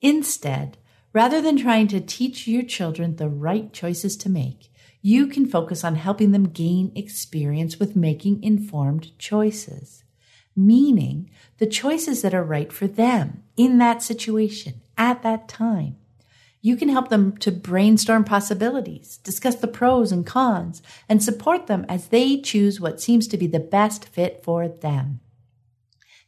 [0.00, 0.78] Instead,
[1.14, 4.68] Rather than trying to teach your children the right choices to make,
[5.06, 10.02] you can focus on helping them gain experience with making informed choices,
[10.56, 11.28] meaning
[11.58, 15.94] the choices that are right for them in that situation at that time.
[16.62, 21.84] You can help them to brainstorm possibilities, discuss the pros and cons, and support them
[21.86, 25.20] as they choose what seems to be the best fit for them.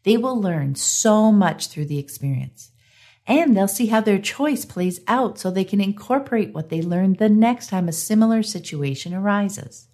[0.02, 2.72] They will learn so much through the experience.
[3.26, 7.18] And they'll see how their choice plays out so they can incorporate what they learned
[7.18, 9.88] the next time a similar situation arises.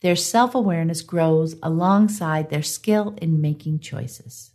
[0.00, 4.50] Their self awareness grows alongside their skill in making choices.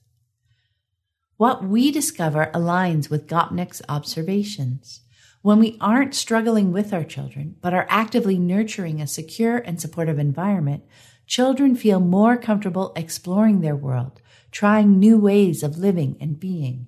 [1.38, 5.02] What we discover aligns with Gopnik's observations.
[5.42, 10.18] When we aren't struggling with our children, but are actively nurturing a secure and supportive
[10.18, 10.84] environment,
[11.26, 16.88] children feel more comfortable exploring their world, trying new ways of living and being.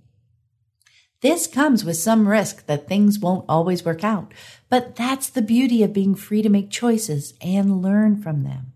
[1.26, 4.32] This comes with some risk that things won't always work out,
[4.70, 8.74] but that's the beauty of being free to make choices and learn from them.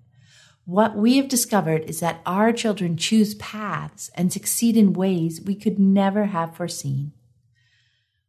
[0.65, 5.53] What we have discovered is that our children choose paths and succeed in ways we
[5.53, 7.11] could never have foreseen.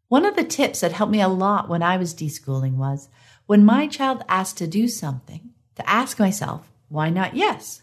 [0.09, 3.09] One of the tips that helped me a lot when I was deschooling was
[3.47, 7.81] when my child asked to do something, to ask myself, why not yes?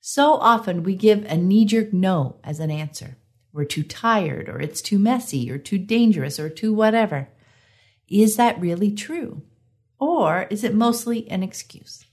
[0.00, 3.16] So often we give a knee jerk no as an answer.
[3.56, 7.30] We're too tired, or it's too messy, or too dangerous, or too whatever.
[8.06, 9.44] Is that really true?
[9.98, 12.04] Or is it mostly an excuse?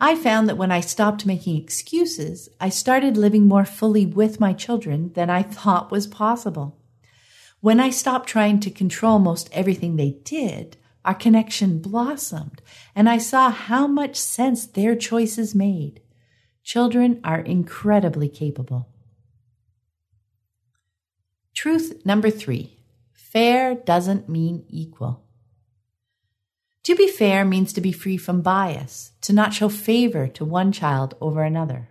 [0.00, 4.52] I found that when I stopped making excuses, I started living more fully with my
[4.52, 6.78] children than I thought was possible.
[7.60, 12.62] When I stopped trying to control most everything they did, our connection blossomed,
[12.94, 16.02] and I saw how much sense their choices made.
[16.62, 18.91] Children are incredibly capable.
[21.54, 22.78] Truth number three
[23.12, 25.24] fair doesn't mean equal.
[26.84, 30.72] To be fair means to be free from bias, to not show favor to one
[30.72, 31.88] child over another.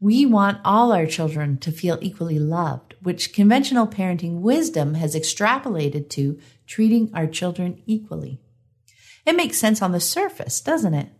[0.00, 6.08] We want all our children to feel equally loved, which conventional parenting wisdom has extrapolated
[6.10, 8.40] to treating our children equally.
[9.26, 11.10] It makes sense on the surface, doesn't it?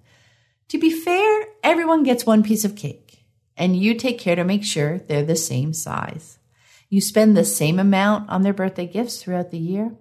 [0.69, 3.25] To be fair, everyone gets one piece of cake,
[3.57, 6.36] and you take care to make sure they're the same size.
[6.89, 9.97] You spend the same amount on their birthday gifts throughout the year.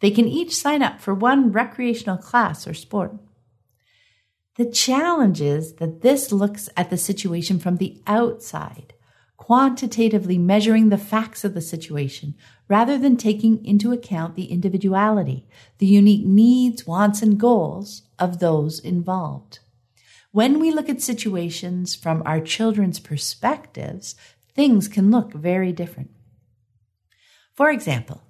[0.00, 3.14] They can each sign up for one recreational class or sport.
[4.56, 8.94] The challenge is that this looks at the situation from the outside,
[9.36, 12.34] quantitatively measuring the facts of the situation
[12.68, 15.46] rather than taking into account the individuality,
[15.78, 19.60] the unique needs, wants, and goals of those involved.
[20.32, 24.14] When we look at situations from our children's perspectives,
[24.54, 26.10] things can look very different.
[27.58, 28.22] For example,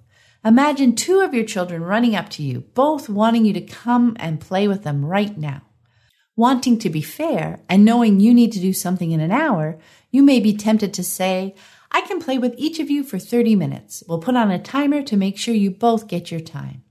[0.43, 4.41] imagine two of your children running up to you, both wanting you to come and
[4.41, 5.61] play with them right now.
[6.35, 9.77] Wanting to be fair and knowing you need to do something in an hour,
[10.09, 11.53] you may be tempted to say,
[11.91, 14.03] I can play with each of you for 30 minutes.
[14.07, 16.81] We'll put on a timer to make sure you both get your time.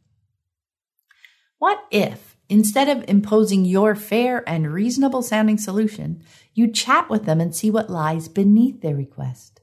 [1.58, 6.22] What if, instead of imposing your fair and reasonable sounding solution,
[6.54, 9.57] you chat with them and see what lies beneath their request?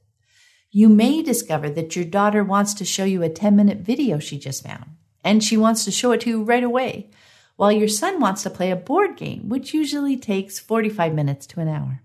[0.76, 4.38] You may discover that your daughter wants to show you a 10 minute video she
[4.38, 4.84] just found,
[5.23, 7.09] and she wants to show it to you right away,
[7.55, 11.61] while your son wants to play a board game, which usually takes 45 minutes to
[11.61, 12.01] an hour.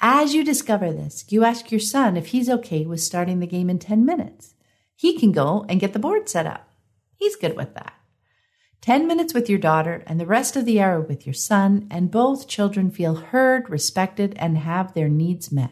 [0.00, 3.70] As you discover this, you ask your son if he's okay with starting the game
[3.70, 4.54] in 10 minutes.
[4.96, 6.68] He can go and get the board set up.
[7.14, 7.94] He's good with that.
[8.80, 12.10] 10 minutes with your daughter and the rest of the hour with your son, and
[12.10, 15.70] both children feel heard, respected, and have their needs met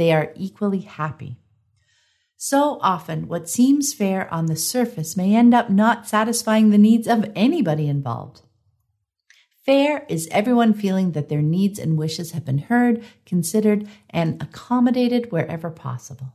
[0.00, 1.36] they are equally happy.
[2.38, 7.06] So often, what seems fair on the surface may end up not satisfying the needs
[7.06, 8.40] of anybody involved.
[9.66, 15.30] Fair is everyone feeling that their needs and wishes have been heard, considered, and accommodated
[15.30, 16.32] wherever possible.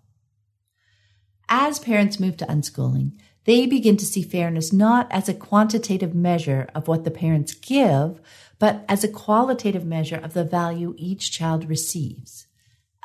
[1.49, 3.13] As parents move to unschooling,
[3.45, 8.22] they begin to see fairness not as a quantitative measure of what the parents give,
[8.59, 12.45] but as a qualitative measure of the value each child receives.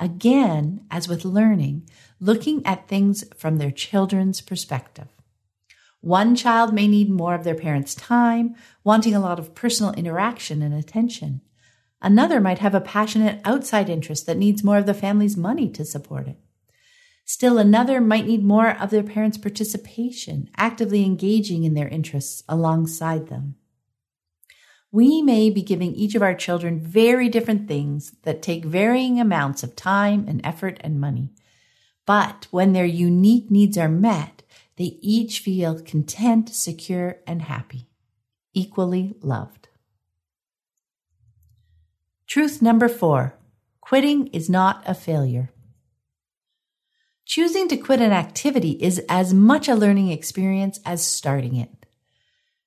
[0.01, 1.87] Again, as with learning,
[2.21, 5.09] looking at things from their children's perspective.
[6.01, 10.63] One child may need more of their parents' time, wanting a lot of personal interaction
[10.63, 11.43] and attention.
[12.01, 15.85] Another might have a passionate outside interest that needs more of the family's money to
[15.85, 16.39] support it.
[17.27, 23.29] Still another might need more of their parents' participation, actively engaging in their interests alongside
[23.29, 23.57] them
[24.93, 29.63] we may be giving each of our children very different things that take varying amounts
[29.63, 31.31] of time and effort and money.
[32.07, 34.43] But when their unique needs are met,
[34.77, 37.89] they each feel content, secure, and happy,
[38.53, 39.69] equally loved.
[42.27, 43.37] Truth number four
[43.81, 45.51] quitting is not a failure.
[47.25, 51.80] Choosing to quit an activity is as much a learning experience as starting it.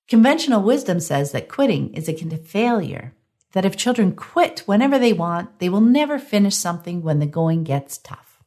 [0.07, 3.13] Conventional wisdom says that quitting is akin to failure,
[3.53, 7.63] that if children quit whenever they want, they will never finish something when the going
[7.63, 8.43] gets tough.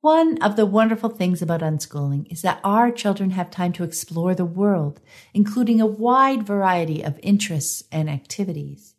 [0.00, 4.34] One of the wonderful things about unschooling is that our children have time to explore
[4.34, 5.00] the world,
[5.34, 8.94] including a wide variety of interests and activities.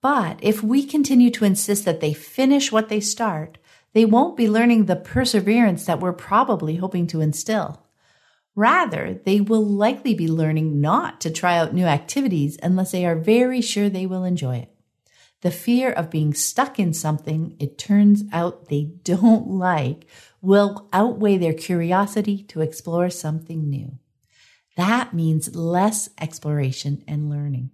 [0.00, 3.58] But if we continue to insist that they finish what they start,
[3.92, 7.84] they won't be learning the perseverance that we're probably hoping to instill.
[8.56, 13.16] Rather, they will likely be learning not to try out new activities unless they are
[13.16, 14.70] very sure they will enjoy it.
[15.40, 20.06] The fear of being stuck in something it turns out they don't like
[20.40, 23.98] will outweigh their curiosity to explore something new.
[24.76, 27.70] That means less exploration and learning.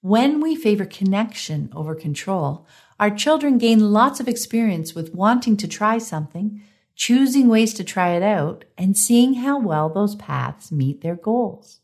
[0.00, 2.66] When we favor connection over control,
[2.98, 6.60] our children gain lots of experience with wanting to try something,
[6.94, 11.80] choosing ways to try it out, and seeing how well those paths meet their goals.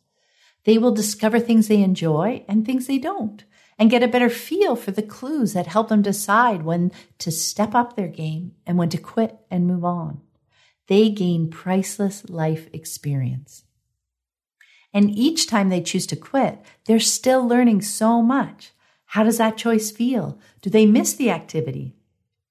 [0.64, 3.44] They will discover things they enjoy and things they don't,
[3.78, 7.74] and get a better feel for the clues that help them decide when to step
[7.74, 10.20] up their game and when to quit and move on.
[10.88, 13.64] They gain priceless life experience.
[14.92, 18.72] And each time they choose to quit, they're still learning so much.
[19.12, 20.38] How does that choice feel?
[20.60, 21.94] Do they miss the activity?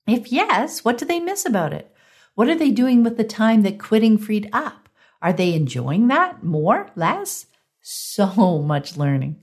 [0.08, 1.93] If yes, what do they miss about it?
[2.38, 4.90] What are they doing with the time that quitting freed up?
[5.24, 7.48] Are they enjoying that more, less?
[7.82, 9.38] So much learning.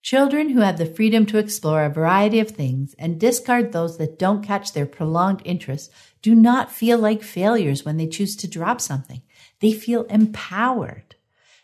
[0.00, 4.16] Children who have the freedom to explore a variety of things and discard those that
[4.16, 5.90] don't catch their prolonged interest
[6.22, 9.22] do not feel like failures when they choose to drop something.
[9.58, 11.16] They feel empowered.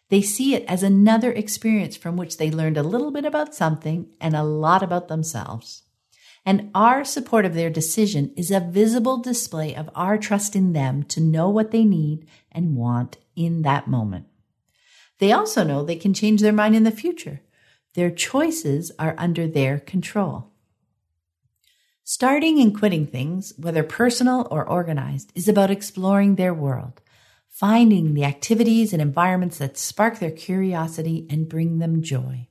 [0.08, 4.08] They see it as another experience from which they learned a little bit about something
[4.20, 5.83] and a lot about themselves.
[6.46, 11.02] And our support of their decision is a visible display of our trust in them
[11.04, 14.26] to know what they need and want in that moment.
[15.18, 17.40] They also know they can change their mind in the future.
[17.94, 20.50] Their choices are under their control.
[22.02, 27.00] Starting and quitting things, whether personal or organized, is about exploring their world
[27.54, 32.48] finding the activities and environments that spark their curiosity and bring them joy.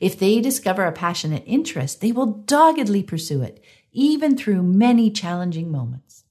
[0.00, 5.70] If they discover a passionate interest, they will doggedly pursue it, even through many challenging
[5.70, 6.24] moments.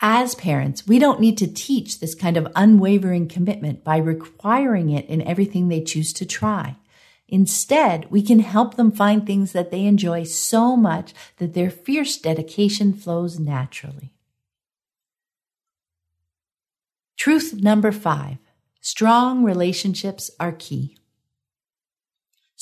[0.00, 5.06] As parents, we don't need to teach this kind of unwavering commitment by requiring it
[5.06, 6.76] in everything they choose to try.
[7.28, 12.18] Instead, we can help them find things that they enjoy so much that their fierce
[12.18, 14.12] dedication flows naturally.
[17.16, 18.38] Truth number five
[18.80, 20.98] strong relationships are key.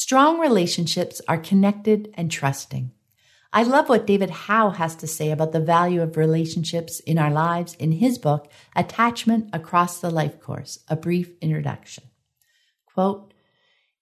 [0.02, 2.90] Strong relationships are connected and trusting.
[3.52, 7.30] I love what David Howe has to say about the value of relationships in our
[7.30, 12.04] lives in his book, Attachment Across the Life Course, a brief introduction.
[12.86, 13.34] Quote,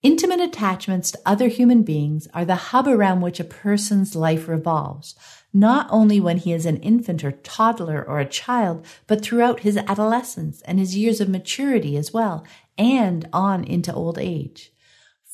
[0.01, 5.17] Intimate attachments to other human beings are the hub around which a person's life revolves,
[5.53, 9.77] not only when he is an infant or toddler or a child, but throughout his
[9.77, 12.47] adolescence and his years of maturity as well,
[12.79, 14.71] and on into old age.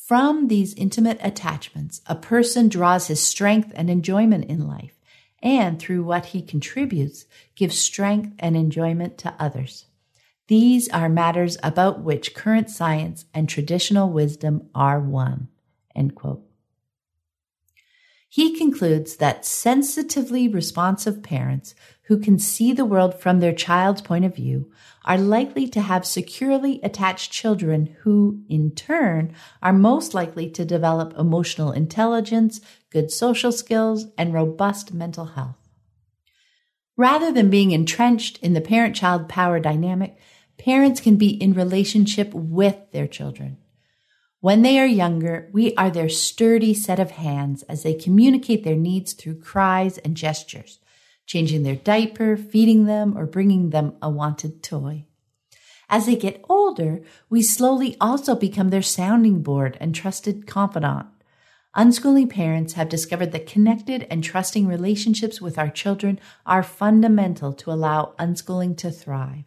[0.07, 4.99] From these intimate attachments, a person draws his strength and enjoyment in life,
[5.41, 7.25] and through what he contributes,
[7.55, 9.87] gives strength and enjoyment to others.
[10.47, 15.47] These are matters about which current science and traditional wisdom are one.
[18.29, 21.73] He concludes that sensitively responsive parents
[22.07, 24.71] who can see the world from their child's point of view
[25.05, 31.17] are likely to have securely attached children who, in turn, are most likely to develop
[31.17, 35.57] emotional intelligence, good social skills, and robust mental health.
[36.97, 40.17] Rather than being entrenched in the parent child power dynamic,
[40.57, 43.57] parents can be in relationship with their children.
[44.39, 48.75] When they are younger, we are their sturdy set of hands as they communicate their
[48.75, 50.79] needs through cries and gestures,
[51.25, 55.05] changing their diaper, feeding them, or bringing them a wanted toy.
[55.89, 61.07] As they get older, we slowly also become their sounding board and trusted confidant.
[61.75, 67.71] Unschooling parents have discovered that connected and trusting relationships with our children are fundamental to
[67.71, 69.43] allow unschooling to thrive.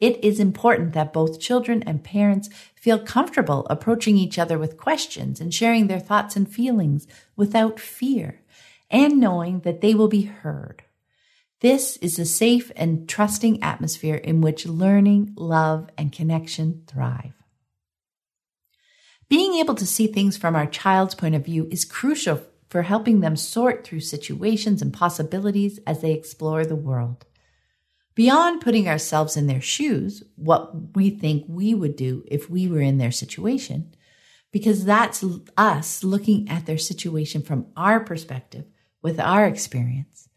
[0.00, 5.40] It is important that both children and parents feel comfortable approaching each other with questions
[5.40, 8.41] and sharing their thoughts and feelings without fear
[8.92, 10.84] and knowing that they will be heard.
[11.60, 17.32] This is a safe and trusting atmosphere in which learning, love, and connection thrive.
[19.28, 23.20] Being able to see things from our child's point of view is crucial for helping
[23.20, 27.24] them sort through situations and possibilities as they explore the world.
[28.14, 32.80] Beyond putting ourselves in their shoes, what we think we would do if we were
[32.80, 33.94] in their situation,
[34.50, 35.24] because that's
[35.56, 38.66] us looking at their situation from our perspective
[39.02, 40.28] with our experience.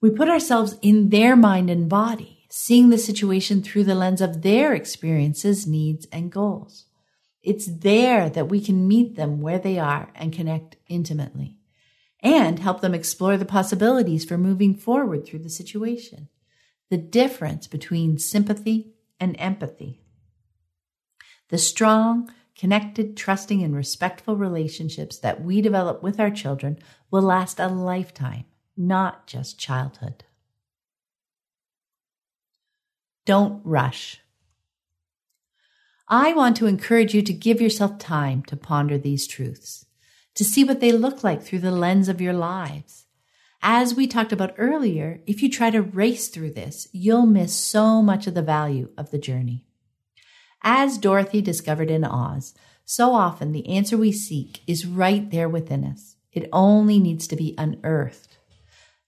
[0.00, 4.42] We put ourselves in their mind and body, seeing the situation through the lens of
[4.42, 6.86] their experiences, needs, and goals.
[7.42, 11.58] It's there that we can meet them where they are and connect intimately
[12.20, 16.28] and help them explore the possibilities for moving forward through the situation.
[16.90, 20.00] The difference between sympathy and empathy.
[21.50, 26.78] The strong, connected, trusting, and respectful relationships that we develop with our children
[27.10, 28.44] will last a lifetime
[28.78, 30.24] not just childhood.
[33.26, 34.20] Don't rush.
[36.08, 39.84] I want to encourage you to give yourself time to ponder these truths,
[40.34, 43.04] to see what they look like through the lens of your lives.
[43.60, 48.00] As we talked about earlier, if you try to race through this, you'll miss so
[48.00, 49.66] much of the value of the journey.
[50.62, 52.54] As Dorothy discovered in Oz,
[52.84, 56.16] so often the answer we seek is right there within us.
[56.32, 58.38] It only needs to be unearthed.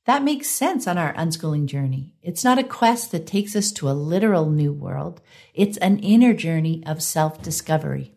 [0.07, 2.15] That makes sense on our unschooling journey.
[2.23, 5.21] It's not a quest that takes us to a literal new world.
[5.55, 8.15] It's an inner journey of self discovery.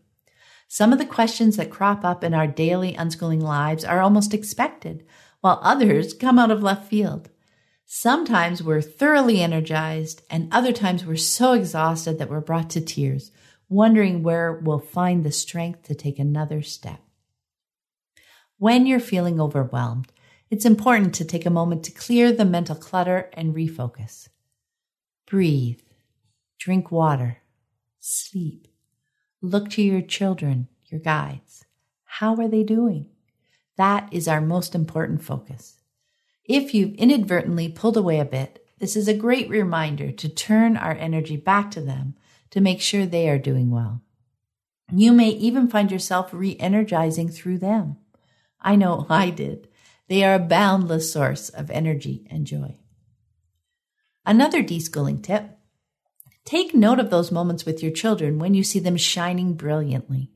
[0.67, 5.05] Some of the questions that crop up in our daily unschooling lives are almost expected,
[5.41, 7.29] while others come out of left field.
[7.95, 13.29] Sometimes we're thoroughly energized, and other times we're so exhausted that we're brought to tears,
[13.69, 16.99] wondering where we'll find the strength to take another step.
[18.57, 20.11] When you're feeling overwhelmed,
[20.49, 24.27] it's important to take a moment to clear the mental clutter and refocus.
[25.27, 25.81] Breathe,
[26.57, 27.43] drink water,
[27.99, 28.69] sleep.
[29.39, 31.63] Look to your children, your guides.
[32.05, 33.05] How are they doing?
[33.77, 35.82] That is our most important focus.
[36.45, 40.91] If you've inadvertently pulled away a bit, this is a great reminder to turn our
[40.91, 42.15] energy back to them
[42.49, 44.01] to make sure they are doing well.
[44.91, 47.97] You may even find yourself re energizing through them.
[48.59, 49.69] I know I did.
[50.09, 52.75] They are a boundless source of energy and joy.
[54.25, 55.57] Another deschooling tip
[56.43, 60.32] take note of those moments with your children when you see them shining brilliantly.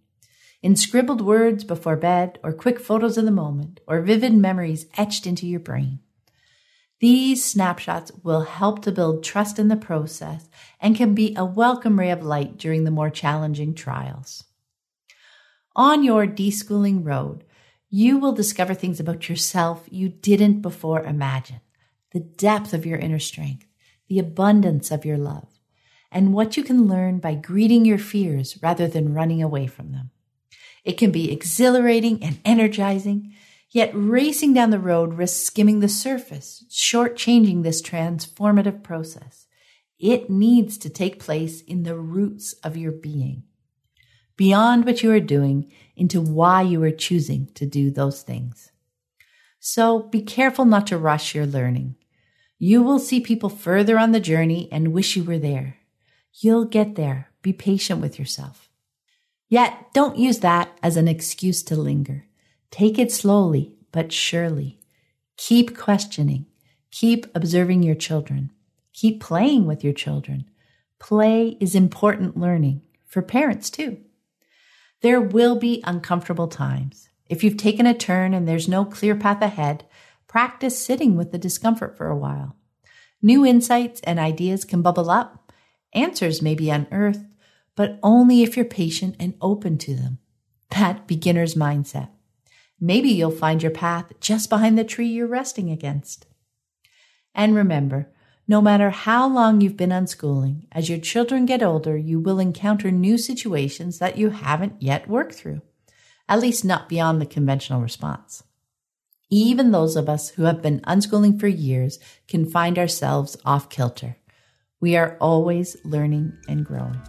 [0.67, 5.25] In scribbled words before bed, or quick photos of the moment, or vivid memories etched
[5.25, 5.99] into your brain.
[6.99, 10.49] These snapshots will help to build trust in the process
[10.81, 14.43] and can be a welcome ray of light during the more challenging trials.
[15.73, 17.45] On your deschooling road,
[17.89, 21.61] you will discover things about yourself you didn't before imagine.
[22.11, 23.65] The depth of your inner strength,
[24.09, 25.47] the abundance of your love,
[26.11, 30.11] and what you can learn by greeting your fears rather than running away from them.
[30.87, 33.33] It can be exhilarating and energizing,
[33.69, 39.47] yet racing down the road risks skimming the surface, shortchanging this transformative process.
[39.99, 43.43] It needs to take place in the roots of your being
[44.37, 48.71] beyond what you are doing into why you are choosing to do those things.
[49.59, 51.95] So be careful not to rush your learning.
[52.59, 55.77] You will see people further on the journey and wish you were there.
[56.39, 57.31] You'll get there.
[57.41, 58.66] Be patient with yourself.
[59.49, 62.25] Yet don't use that as an excuse to linger.
[62.71, 64.79] Take it slowly, but surely.
[65.37, 66.45] Keep questioning.
[66.91, 68.51] Keep observing your children.
[68.93, 70.49] Keep playing with your children.
[70.99, 73.97] Play is important learning for parents too.
[75.01, 77.09] There will be uncomfortable times.
[77.29, 79.85] If you've taken a turn and there's no clear path ahead,
[80.27, 82.55] practice sitting with the discomfort for a while.
[83.21, 85.51] New insights and ideas can bubble up.
[85.93, 87.25] Answers may be unearthed,
[87.77, 90.17] but only if you're patient and open to them.
[90.71, 92.09] That beginner's mindset.
[92.81, 96.25] Maybe you'll find your path just behind the tree you're resting against.
[97.33, 98.09] And remember,
[98.47, 102.89] no matter how long you've been unschooling, as your children get older, you will encounter
[102.89, 105.61] new situations that you haven't yet worked through,
[106.27, 108.43] at least not beyond the conventional response.
[109.29, 114.15] Even those of us who have been unschooling for years can find ourselves off kilter.
[114.79, 117.01] We are always learning and growing.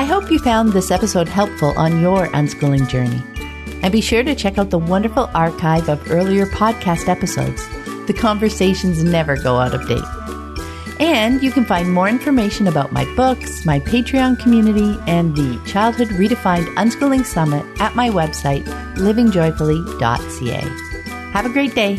[0.00, 3.22] I hope you found this episode helpful on your unschooling journey.
[3.82, 7.68] And be sure to check out the wonderful archive of earlier podcast episodes.
[8.06, 10.02] The conversations never go out of date.
[10.98, 16.08] And you can find more information about my books, my Patreon community, and the Childhood
[16.08, 20.60] Redefined Unschooling Summit at my website, livingjoyfully.ca.
[21.32, 21.98] Have a great day.